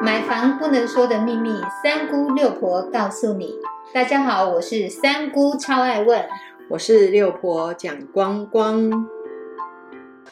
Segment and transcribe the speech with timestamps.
[0.00, 3.52] 买房不能说的秘密，三姑六婆告诉你。
[3.92, 6.28] 大家好，我是三姑，超爱问。
[6.70, 9.08] 我是六婆蒋光光。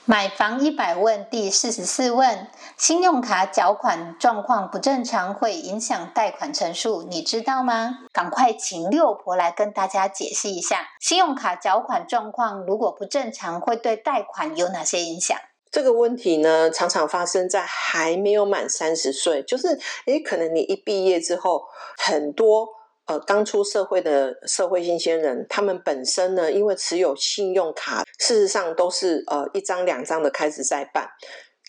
[0.05, 7.99] 买房一百问第四十四问：信用卡缴款状况不正常会影响贷款成数，你知道吗？
[8.13, 15.37] 赶快请六婆来跟大家解释一下，信用卡缴款状况如果不正常，会对贷款有哪些影响？
[15.71, 21.65] 这个问题呢，常常发生在还没有满三十岁，就是诶，可能你一毕业之后，
[21.99, 22.67] 很多
[23.07, 31.09] 呃刚出社会的社会新鲜人，他们本身呢，因为持有信用卡，事实上都是呃一张两张的开始在办，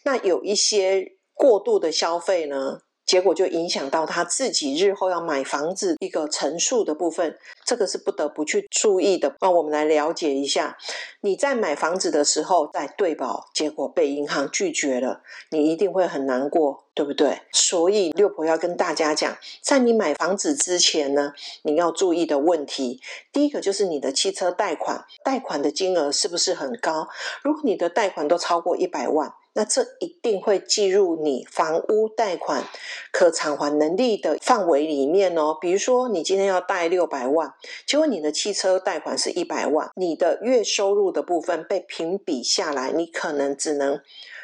[0.06, 2.80] 那有一些过度的消费呢。
[3.08, 9.34] 结果就影响到他自己日后要买房子一个陈述的部分，这个是不得不去注意的。
[9.40, 10.78] 那我们来了解一下，
[11.22, 15.22] 你在买房子的时候在对保，结果被银行拒绝了，
[15.52, 17.40] 你一定会很难过，对不对？
[17.54, 21.32] 所以六婆要跟大家讲，在你买房子之前呢，
[21.64, 23.00] 你要注意的问题，
[23.32, 27.08] 第一个就是你的汽车贷款，贷款的金额是不是很高？
[27.42, 29.34] 如果你的贷款都超过一百万。
[29.58, 32.64] 那这一定会计入你房屋贷款
[33.12, 35.58] 可偿还能力的范围里面哦。
[35.60, 37.52] 比如说，你今天要贷六百万，
[37.88, 44.00] 结果你的汽车贷款是一百万，你的月收入的部分被评比下来，你可能只能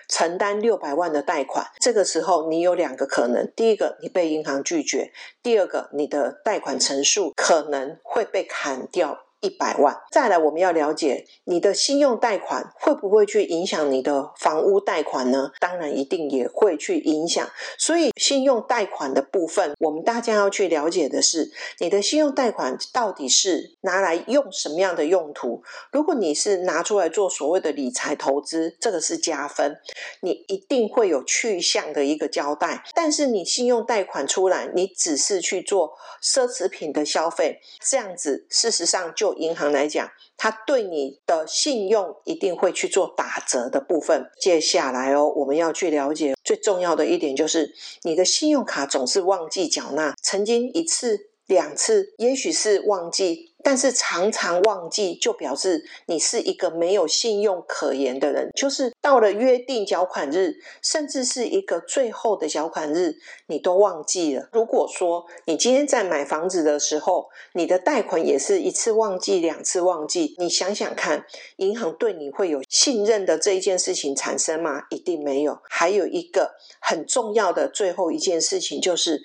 [0.10, 1.68] 承担六百万的贷款。
[1.80, 5.12] 这个时候，你有两个可能：第一个，你被银行拒绝；
[5.44, 9.26] 第二个，你的贷款成数可能会被砍掉。
[9.44, 15.52] 一百万，再来我们要了解你的信用贷款会不会去影响你的房屋贷款呢？
[15.60, 17.46] 当然一定也会去影响。
[17.78, 25.62] 所以信用贷款的部分，我们大家要去了解的是，你的信用贷款到底是拿来用什么样的用途？
[25.92, 29.78] 如果你是拿出来做所谓的理财投资，这个是加分，
[30.22, 32.82] 你一定会有去向的一个交代。
[32.94, 39.33] 但是你信用贷款出来，你只是去做奢侈品的消费，这样子事实上就。
[39.36, 44.30] 银行来讲，它对你的信用一定会去做打折的部分。
[44.40, 47.74] 接下来哦，我们要去了解最重要的一点，就是
[48.04, 51.30] 你的信用卡总是忘记缴纳，曾经一次。
[51.46, 58.50] 两次，也许是忘记，但是常常忘记，就表示你是一个没有信用可言的人。
[58.54, 63.16] 就是到了约定缴款日，甚至是一个最后的缴款日，
[63.48, 64.50] 你都忘记了。
[64.52, 71.26] 如果说你今天在买房子的时候，你的贷款也是一次忘记，两次忘记，你想想看，
[71.56, 74.84] 银行对你会有信任的这一件事情产生吗？
[74.90, 75.60] 一定没有。
[75.70, 79.24] 还有一个很重要的最后一件事情就是。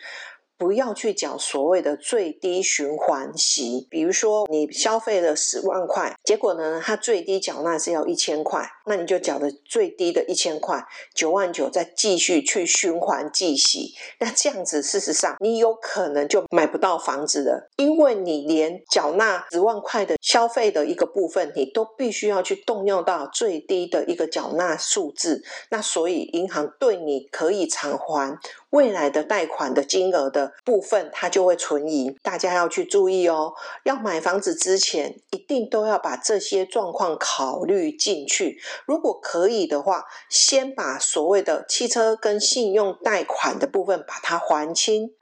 [0.58, 28.36] 不要去缴所谓的最低循环息，比如说你消费了十万块，结果呢，它最低缴纳是要一千块，那你就缴的最低的一千块，九万九再继续去循环计息，那这样子事实上你有可能就买不到房子了，因为你连缴纳十万块的消费的一个部分，你都必须要去动用到最低的一个缴纳数字，那所以银行对你可以偿还。
[28.70, 33.54] 未来的贷款的金额的部分，它就会存疑，大家要去注意哦。
[33.84, 38.60] 要买房子之前，一定都要把这些状况考虑进去。
[38.86, 45.14] 如果可以的话，先把所谓的汽车跟信用贷款的部分把它还清。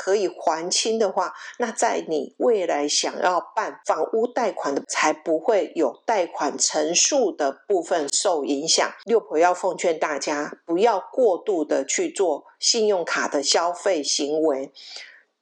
[0.00, 8.90] 可以还清的话，那在你未来想要办房屋贷款的，才不会有贷款成数的部分受影响。
[9.04, 12.46] 六婆要奉劝大家，不要过度的去做。
[12.58, 14.72] 信用卡的消费行为，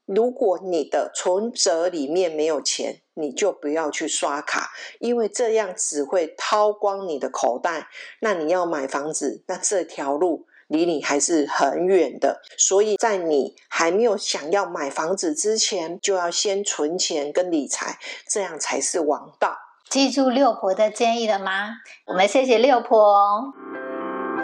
[0.06, 7.88] 如果你的存折里面没有钱，你就不要去刷卡，因为这样只会掏光你的口袋。
[8.20, 12.40] 那你要买房子，那这条路离你还是很远的。
[12.56, 17.98] 所以在你还没有想要买房子之前，就要先存钱跟理财，
[18.28, 19.56] 这样才是王道。
[19.88, 21.70] 记住六婆的建议了吗？
[22.06, 23.52] 我们谢谢六婆，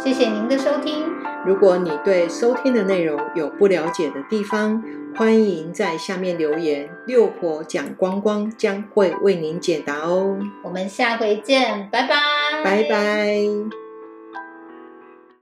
[0.02, 1.04] 谢谢您的收听。
[1.46, 4.82] 如果你对收听的内容有不了解的地方，
[5.14, 10.38] 欢迎在下面留言，六婆讲光光将会为您解答哦。
[10.64, 12.16] 我们下回见，拜拜，
[12.64, 13.83] 拜拜。